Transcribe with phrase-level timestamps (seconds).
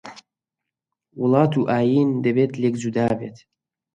[1.19, 3.37] وڵات و ئایین دەبێت لێک جودابێت